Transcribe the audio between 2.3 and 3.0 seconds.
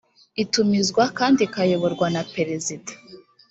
perezida